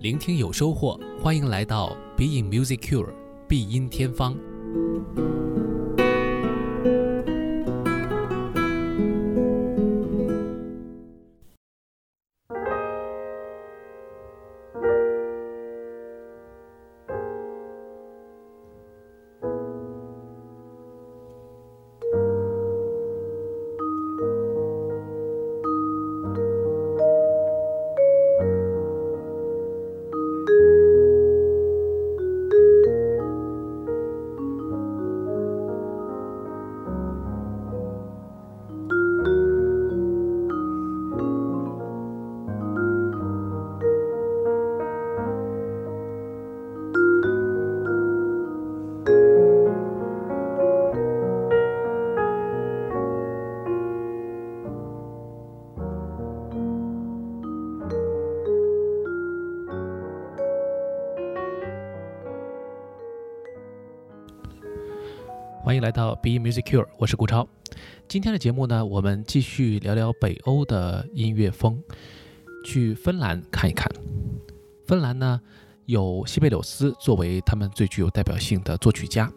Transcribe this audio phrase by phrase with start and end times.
[0.00, 3.12] 聆听有收获，欢迎来到 Being Music Cure
[3.48, 4.36] 必音天方。
[66.36, 67.48] Music Cure，我是顾超。
[68.06, 71.82] 今天的节目呢，我们继续聊聊北欧的音乐风，
[72.64, 73.88] 去芬兰看一看。
[74.86, 75.40] 芬兰呢，
[75.86, 79.32] 有西贝柳斯作为他们最具有代表性的作曲家。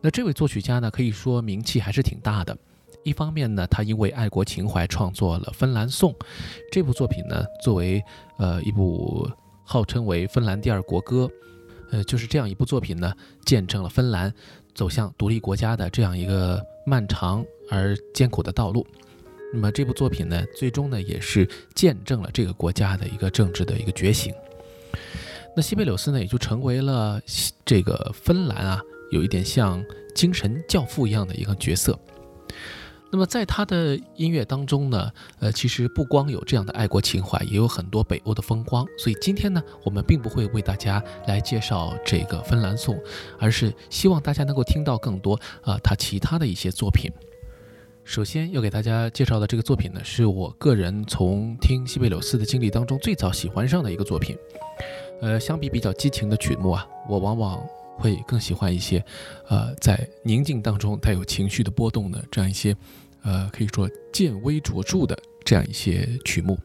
[0.00, 2.56] 那这位作曲家呢，可以说名气还是挺大的。
[3.04, 6.12] 一方面呢，他因为爱国情怀创作了《芬兰颂》
[6.72, 8.02] 这部作品呢，作为
[8.38, 9.30] 呃一部
[9.62, 11.30] 号称为芬兰第二国歌，
[11.90, 14.32] 呃，就是这样一部作品呢，见证了芬兰。
[14.74, 18.86] 走向独立国家的这样一个漫长而艰苦的道路，
[19.52, 24.34] 那么这部作品呢，最终呢也是见证了这个国家的一个政治的一个觉醒。
[25.56, 27.20] 那西贝柳斯呢，也就成为了
[27.64, 31.98] 这个芬兰啊，有一点像精神教父一样的一个角色。
[33.14, 38.84] 那么在他的音乐当中呢，呃，其实不光有这样的爱国情怀，也有很多北欧的风光。
[38.98, 42.98] 所以今天呢，我们并不会为大家来介绍这个芬兰颂，
[43.38, 47.08] 而是希望大家能够听到更多啊他其他的一些作品。
[48.02, 54.36] 首先要给大家介绍的这个作品呢，是我个人从听西贝柳斯的经历当中最早喜欢上的一个作品。
[55.20, 57.64] 呃，相比比较激情的曲目啊，我往往
[57.96, 59.04] 会更喜欢一些，
[59.46, 62.76] 呃，在宁静当中带有情绪的波动的这样一些。
[63.24, 66.58] 呃，可以说见微卓著的这样一些曲目，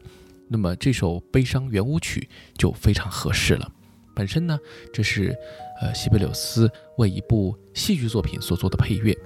[0.46, 3.70] 那么这首悲伤圆舞曲就非常合适了。
[4.14, 4.58] 本身呢，
[4.92, 5.34] 这是
[5.80, 9.16] 呃西贝柳斯为一部戏剧作品所做的配乐。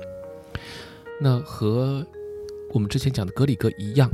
[1.20, 2.06] 那和
[2.72, 4.08] 我们之前讲的格里格一样，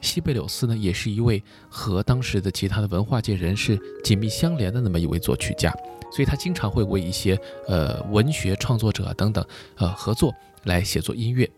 [0.00, 5.72] 西贝柳斯呢也是一位和当时的其他的文化界人士紧密相连的那么一位作曲家，
[6.10, 9.46] 所以他经常会为一些呃文学创作者等等
[9.76, 11.48] 呃合作来写作音乐。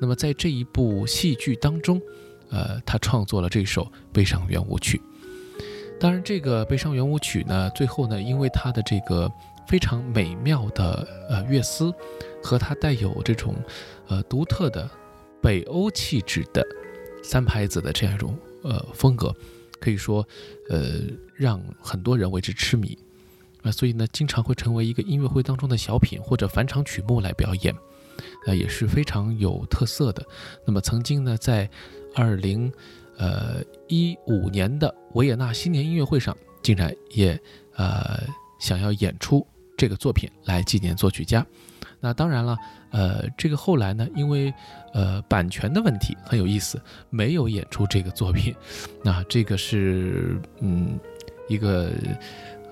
[0.00, 2.00] 那么在这一部戏剧当中，
[2.50, 4.98] 呃，他创作了这首《悲伤圆舞曲》。
[6.00, 9.28] 当然，这个《悲伤圆舞曲》呢，最后呢，因为它的这个
[9.66, 11.92] 非常美妙的呃乐思，
[12.40, 13.56] 和它带有这种
[14.06, 14.88] 呃独特的
[15.42, 16.64] 北欧气质的
[17.22, 19.34] 三拍子的这样一种呃风格，
[19.80, 20.24] 可以说
[20.70, 21.00] 呃
[21.34, 22.96] 让很多人为之痴迷
[23.62, 27.74] 啊，所以呢，经常会成为一个音乐会当中的小品或者返场曲目来表演。
[28.46, 30.24] 呃，也是非常有特色的。
[30.66, 31.68] 那么曾经呢，在
[32.14, 32.72] 二零
[33.16, 37.40] 呃一五年的维也纳新年音乐会上，竟然也
[37.76, 38.20] 呃
[38.58, 39.46] 想要演出
[39.76, 41.46] 这个作品来纪念作曲家。
[42.00, 42.56] 那当然了，
[42.90, 44.54] 呃，这个后来呢，因为
[44.92, 46.80] 呃版权的问题很有意思，
[47.10, 48.54] 没有演出这个作品。
[49.02, 50.98] 那这个是嗯
[51.48, 51.90] 一个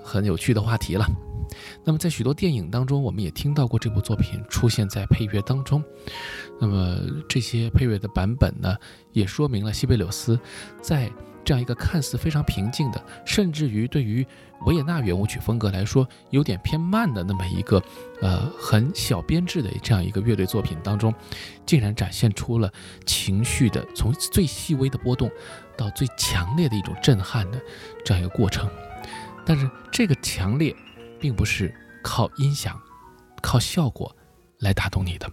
[0.01, 1.05] 很有趣的话题了。
[1.83, 5.83] 那么，在许多电影当中，我们也听到过这部作品出现在配乐当中。
[6.59, 6.97] 那么，
[7.27, 8.75] 这些配乐的版本呢，
[9.11, 10.39] 也说明了西贝柳斯
[10.81, 11.11] 在
[11.45, 14.25] 这样一个看似非常平静的，甚至于对于
[14.65, 17.81] 维也纳圆舞曲风格来说有点偏慢的那么一个，
[18.21, 21.13] 呃，很小编制的这样一个乐队作品当中，
[21.65, 22.69] 竟然展现出了
[23.05, 25.31] 情绪的从最细微的波动
[25.77, 27.61] 到最强烈的一种震撼的
[28.03, 28.69] 这样一个过程。
[29.45, 30.75] 但是，这个强烈。
[31.19, 31.73] 并不是
[32.03, 32.79] 靠音响、
[33.41, 34.15] 靠效果
[34.59, 35.31] 来打动你的。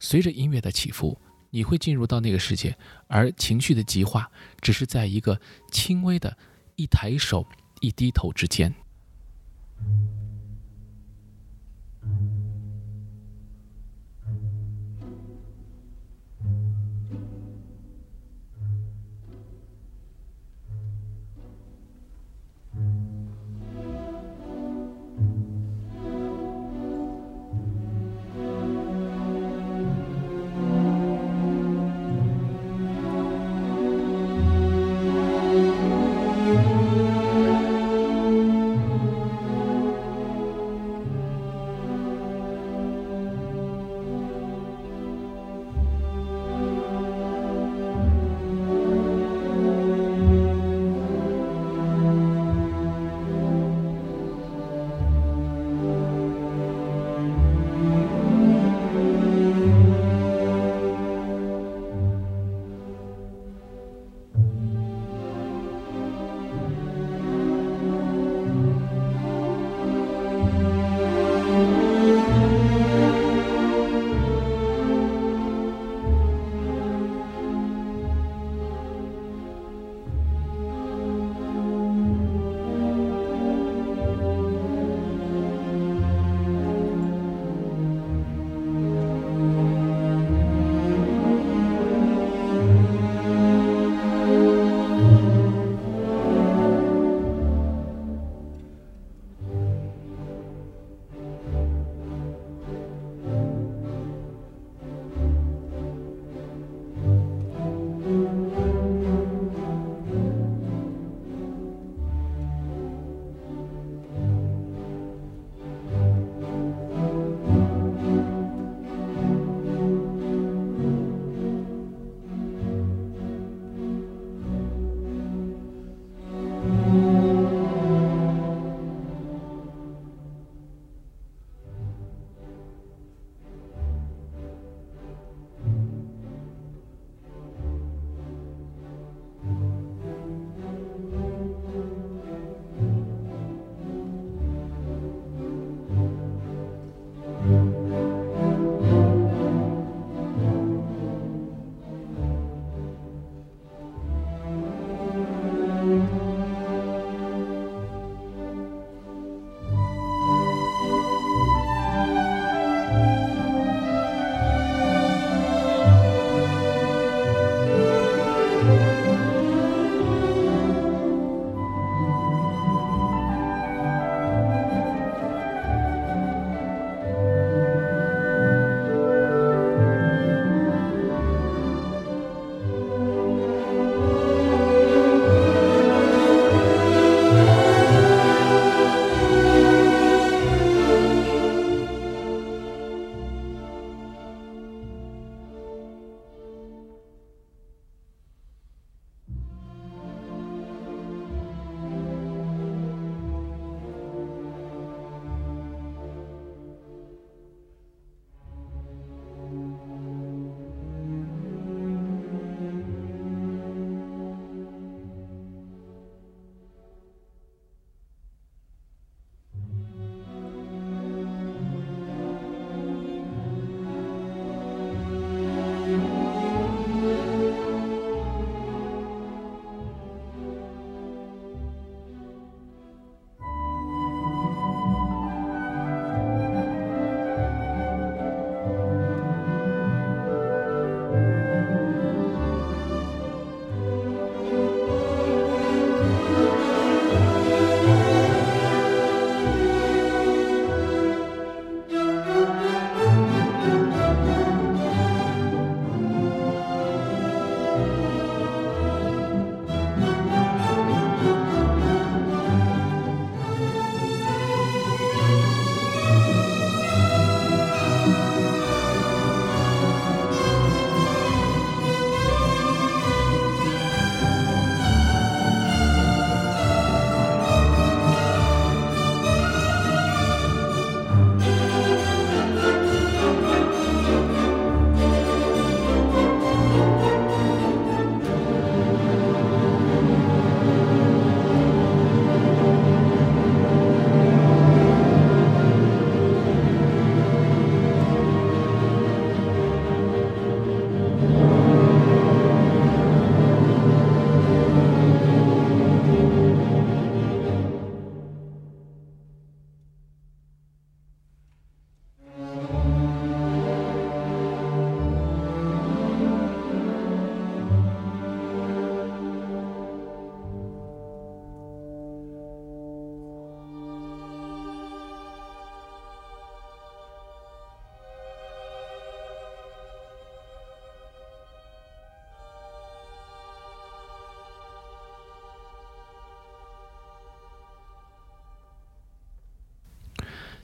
[0.00, 1.18] 随着音乐的起伏，
[1.50, 2.76] 你会进入到那个世界，
[3.06, 4.30] 而情绪的极化
[4.60, 5.40] 只是在一个
[5.72, 6.36] 轻微的
[6.76, 7.46] 一抬手、
[7.80, 8.74] 一低头之间。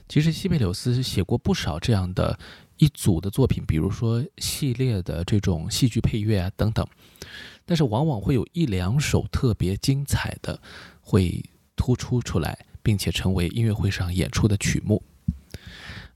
[0.07, 2.37] 其实西贝柳斯写过不少这样的
[2.77, 6.85] 一组的作品，比如说系列的这种戏剧配乐啊等等，
[7.65, 10.59] 但是往往会有一两首特别精彩的
[11.01, 11.43] 会
[11.75, 15.01] 突出出来，并且成为音乐会上演出的曲目。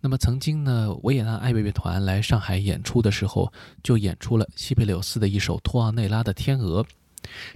[0.02, 3.52] 那么曾经呢，维也纳爱乐乐团来上海演出的时候，
[3.84, 6.84] 就演出了西贝柳斯的一首托奥内拉的《天鹅》。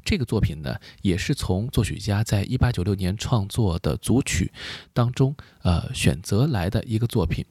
[0.04, 4.52] 这个作品呢，也是从作曲家在一八九六年创作的组曲
[4.94, 7.46] 当中，呃，选择来的一个作品。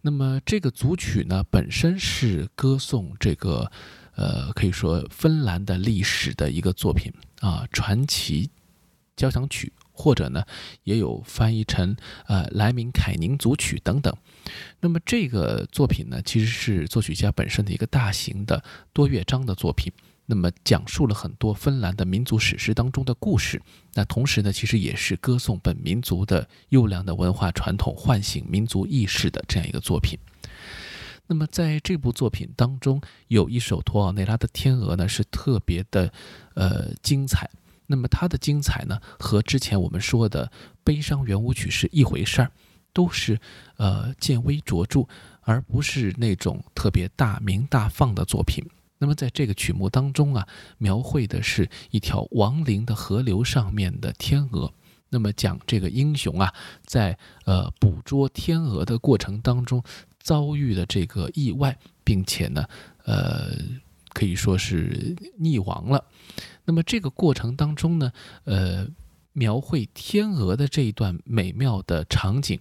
[0.00, 3.70] 那么这个组曲呢，本身是歌颂这个，
[4.14, 8.50] 呃，可以说芬兰的历史的一个作品啊，传奇
[9.16, 10.44] 交响曲，或者呢，
[10.84, 14.16] 也有翻译成呃莱明凯宁组曲等等。
[14.80, 18.62] 那么这个作品呢，其实是作曲家本身的一个大型的
[18.94, 19.92] 多乐章的作品。
[20.30, 23.62] 那么讲述了很多芬兰的民族史诗当中的故事，
[23.94, 30.18] 那同时呢，其实也是歌颂本民族的优良的文化传统、唤醒民族意识的这样一个作品。
[31.26, 36.12] 那么在这部作品当中，有一首托奥内拉的《天鹅》呢，是特别的
[36.54, 37.48] 呃精彩。
[37.86, 40.52] 那么它的精彩呢，和之前我们说的
[40.84, 42.52] 悲伤圆舞曲是一回事儿，
[42.92, 43.40] 都是
[43.78, 45.08] 呃见微着著，
[45.40, 48.62] 而不是那种特别大鸣大放的作品。
[48.98, 50.46] 那么在这个曲目当中啊，
[50.78, 54.72] 描绘的是一条亡灵的河流上面的天鹅。
[55.10, 56.52] 那么讲这个英雄啊，
[56.84, 59.82] 在呃捕捉天鹅的过程当中
[60.20, 62.64] 遭遇的这个意外，并且呢，
[63.04, 63.52] 呃
[64.10, 66.04] 可以说是溺亡了。
[66.64, 68.12] 那么这个过程当中呢，
[68.44, 68.86] 呃
[69.32, 72.60] 描绘天鹅的这一段美妙的场景。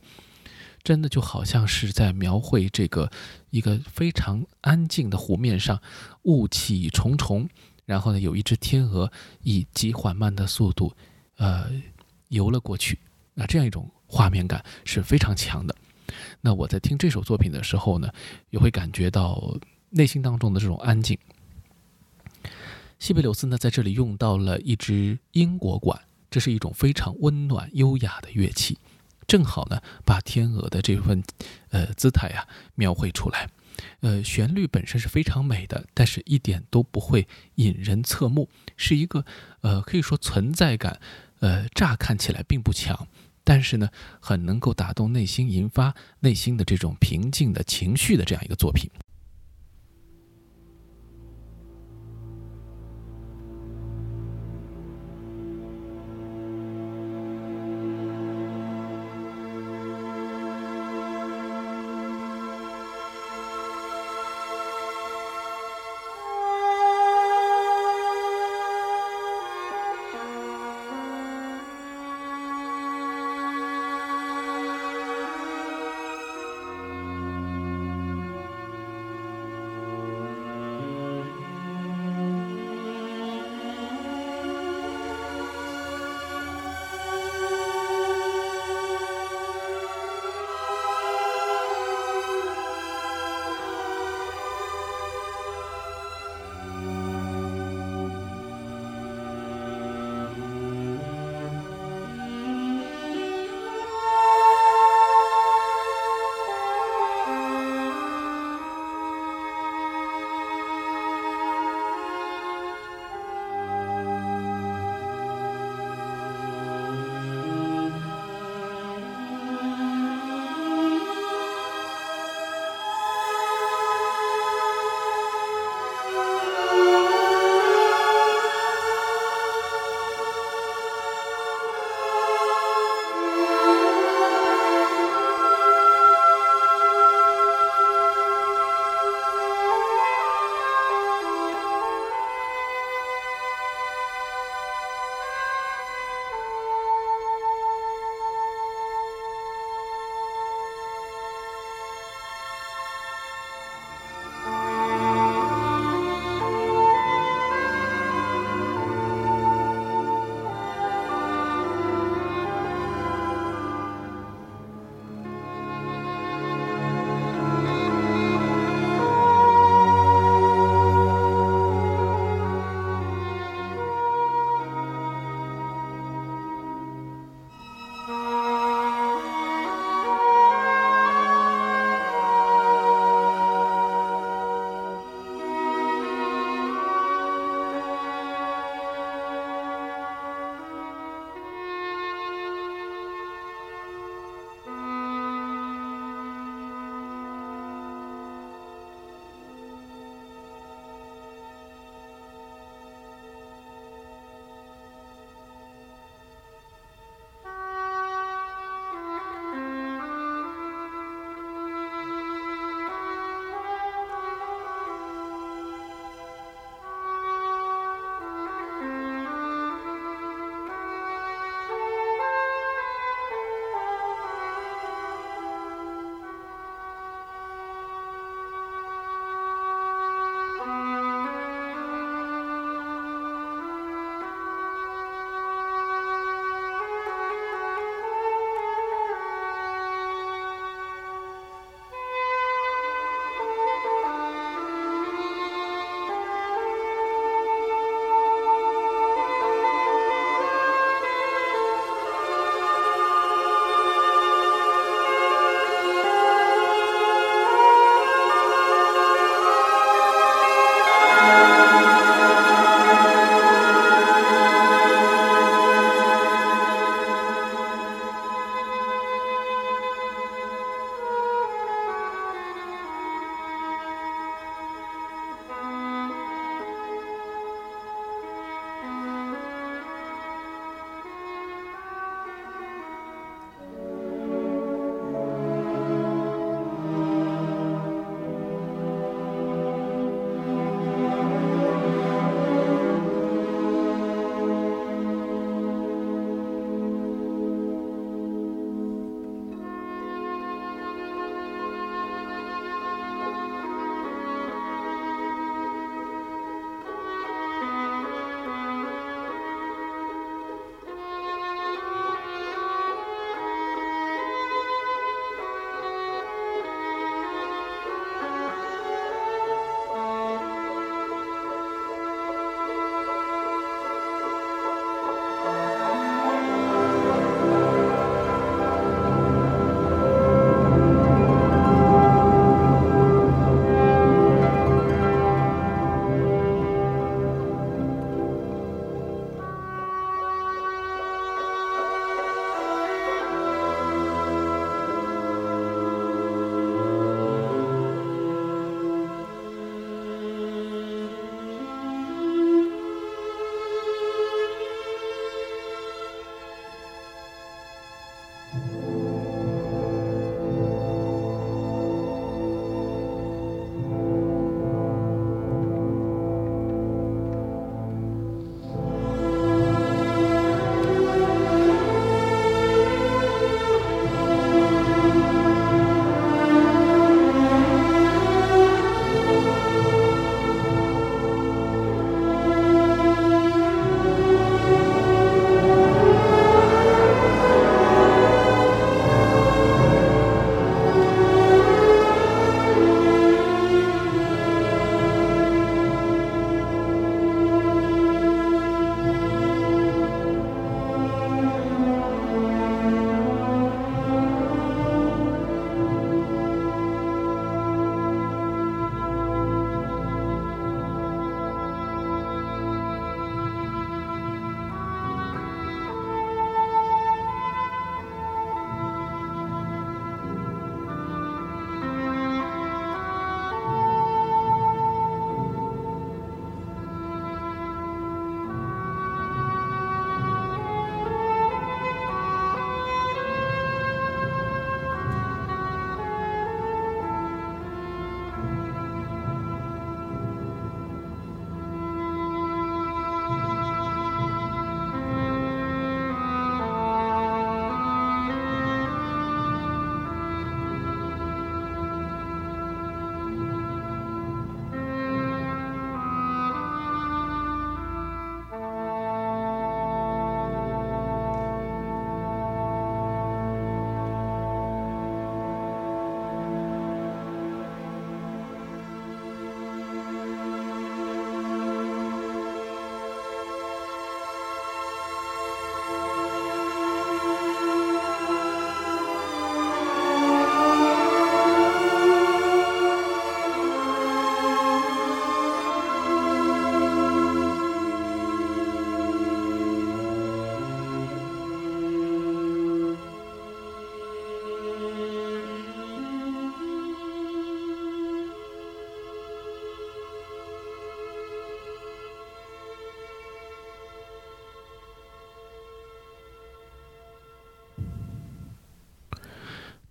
[0.88, 3.12] 真的就好像是在描绘这个
[3.50, 5.82] 一个非常安静的湖面上，
[6.22, 7.46] 雾气重重，
[7.84, 9.12] 然后呢，有一只天鹅
[9.44, 10.96] 以极缓慢的速度，
[11.36, 11.70] 呃，
[12.29, 12.98] 游了过去。
[13.34, 15.75] 那这样一种画面感是非常强的。
[16.39, 18.10] 那我在听这首作品的时候呢，
[18.50, 19.58] 也会感觉到
[19.89, 21.20] 内心当中的这种安静。
[22.98, 26.01] 西贝柳斯呢，在这里用到了一支英国管，
[26.32, 28.77] 这是一种非常温暖优雅的乐器，
[29.27, 31.22] 正好呢，把天鹅的这份
[31.69, 33.50] 呃姿态啊描绘出来。
[34.00, 39.24] 呃，旋律本身是非常美的，但是一点都不会引人侧目，是一个
[39.62, 41.00] 呃，可以说存在感，
[41.41, 43.07] 呃，乍看起来并不强，
[43.43, 48.89] 但是呢，很能够打动内心，引发内心的这种平静的情绪的这样一个作品。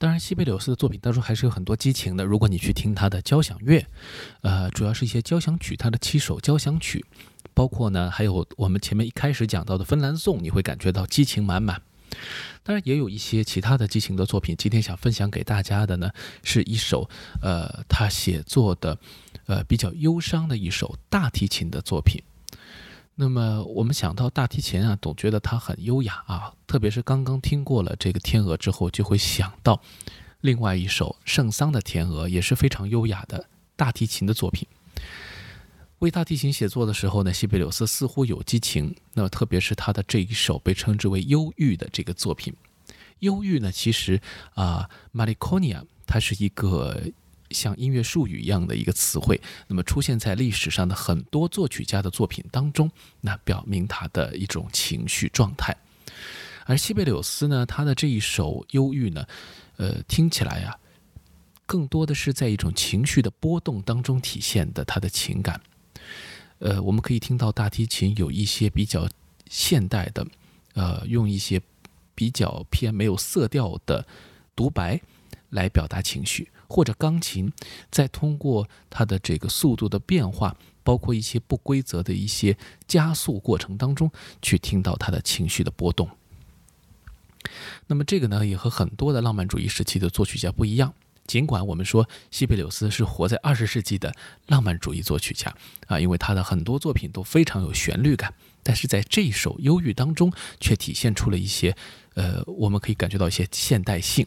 [0.07, 2.25] 当然，西贝柳斯的作品当中还是有很多激情的。
[2.25, 3.85] 如果你去听他的交响乐，
[4.43, 7.05] 呃，主要是一些交响曲，他的七首交响曲，
[7.53, 11.83] 包括呢，还有我们前面一开始讲到的芬兰颂，你会感觉到激情满满。
[12.63, 14.55] 当然，也有一些其他的激情的作品。
[14.57, 16.13] 今天想分享给大家的呢，
[16.45, 17.11] 是一首
[17.43, 18.97] 呃，他写作的
[19.47, 22.23] 呃比较忧伤的一首大提琴的作品。
[23.19, 29.81] 那么我们想到大提琴啊，总觉得它很优雅啊，特别是刚刚听过了这个《天鹅》之后，就会想到
[30.43, 34.69] 另外一首圣桑的《天鹅》，也是非常优雅的大提琴的作品。
[36.01, 42.55] 为大提琴写作的时候呢，西贝柳斯似乎有激情，那么特别是他的这一首被称之为忧郁的这个作品。
[43.21, 44.21] 忧郁呢，其实
[44.53, 47.01] 啊，Maliconia 它是一个。
[47.51, 55.77] 像音乐术语一样的一个词汇，那么出现在历史上的很多作曲家的作品当中，那表明他的一种情绪状态。
[56.65, 59.25] 而西贝柳斯呢，他的这一首忧郁呢，
[59.77, 60.77] 呃，听起来呀，
[61.65, 65.61] 更多的是在一种情绪的波动当中体现的他的情感。
[66.59, 69.09] 呃，我们可以听到大提琴有一些比较
[69.49, 70.27] 现代的，
[70.75, 71.61] 呃，用一些
[72.15, 74.05] 比较偏没有色调的
[74.57, 75.01] 独白
[75.51, 76.49] 来表达情绪。
[76.69, 77.53] 或者钢琴
[77.91, 86.09] 在通过它的这个速度的变化，包括一些不规则的一些加速过程当中，去听到他的情绪的波动。
[87.87, 90.93] 那么这个呢，也和很多的浪漫主义时期的作曲家不一样。
[91.27, 94.15] 尽管我们说西贝柳斯是活在二十世纪的
[94.47, 95.53] 浪漫主义作曲家
[95.89, 101.77] 啊，因为他的很多作品都非常有旋律感，但是在这一首《忧郁》当中，却体现出了一些，
[102.15, 104.25] 呃，我们可以感觉到一些现代性。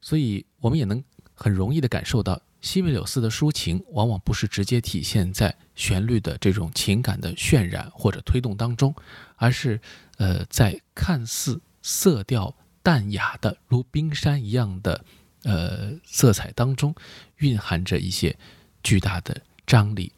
[0.00, 1.02] 所以，我们也能
[1.34, 8.94] 很容易地感受到，西贝柳斯的抒情往往不是直接体现在旋律的这种情感的渲染或者推动当中，
[9.36, 9.80] 而是，
[10.18, 15.04] 呃，在看似色调淡雅的如冰山一样的，
[15.44, 16.94] 呃，色彩当中，
[17.36, 18.36] 蕴含着一些
[18.82, 20.12] 巨大的张力。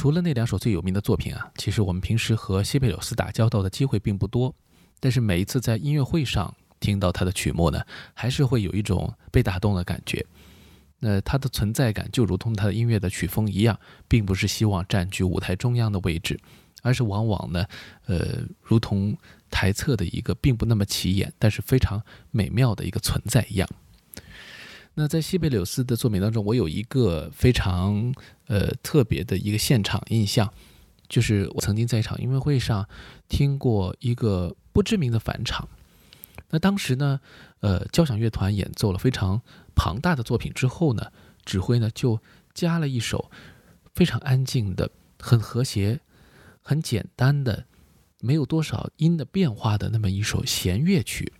[0.00, 4.54] 除了那两首最有名的作品啊，其实我们平时和西贝柳斯打交道的机会并不多。
[4.98, 7.84] 但是每一次在音乐会上听到他的曲目呢，
[8.14, 10.24] 还是会有一种被打动的感觉。
[11.00, 13.78] 那他的存在感就如同他的音乐的曲风一样，
[14.08, 16.40] 并不是希望占据舞台中央的位置，
[16.80, 17.66] 而是往往呢，
[18.06, 19.14] 呃，如同
[19.50, 23.68] 台侧的一个并不那么起眼，但是非常美妙的一个存在一样。
[24.94, 28.12] 那在西贝柳斯的作品当中，我有一个非常
[28.46, 30.52] 呃特别的一个现场印象，
[31.08, 32.86] 就是我曾经在一场音乐会上
[33.28, 35.68] 听过一个不知名的返场。
[36.50, 37.20] 那当时呢，
[37.60, 39.40] 呃，交响乐团演奏了非常
[39.74, 41.12] 庞大的作品之后呢，
[41.44, 42.20] 指挥呢就
[42.52, 43.30] 加了一首
[43.94, 46.00] 非常安静的、很和谐、
[46.60, 47.66] 很简单的、
[48.20, 51.32] 没有多少音的变化的那么一首弦乐曲。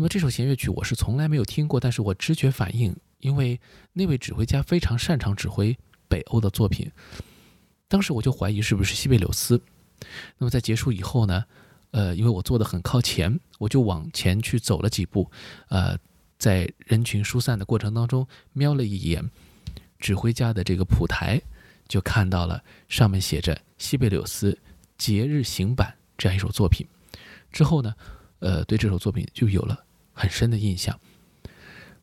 [0.00, 3.60] 那么这首弦乐曲我是从来没有听过，但是我直觉反应，因为
[3.92, 5.76] 那位指挥家非常擅长指挥
[6.08, 6.90] 北欧的作品，
[7.86, 9.60] 当时我就怀疑是不是西贝柳斯。
[10.38, 11.44] 那么在结束以后呢，
[11.90, 15.30] 呃，因为我坐得很靠前，我就往前去走了几步，
[15.68, 15.98] 呃，
[16.38, 19.22] 在人群疏散的过程当中，瞄了一眼
[19.98, 21.38] 指挥家的这个谱台，
[21.88, 24.58] 就看到了上面写着西贝柳斯
[24.96, 26.86] 节日行版这样一首作品。
[27.52, 27.94] 之后呢，
[28.38, 29.78] 呃，对这首作品就有了。
[30.20, 31.00] 很深的印象，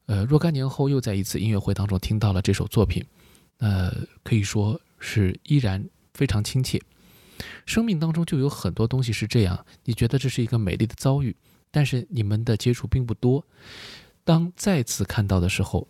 [0.08, 3.06] 呃，若干年后又在一次音乐会当中听到了这首作品，
[3.60, 6.82] 呃，可以说是依然非常亲切。
[7.68, 11.36] 生命当中就有很多东西是这样，你觉得这是一个美丽的遭遇，
[11.70, 13.46] 但是你们的接触并不多。
[14.24, 15.88] 当再次看到的时候，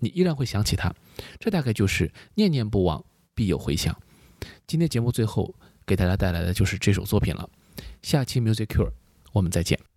[0.00, 0.92] 你依然会想起他，
[1.38, 3.04] 这大概就是念念不忘，
[3.34, 3.96] 必有回响。
[4.66, 5.54] 今天节目最后
[5.86, 7.48] 给大家带来的就是这首作品了。
[8.02, 8.90] 下期 Music Cure，
[9.32, 9.89] 我们再见。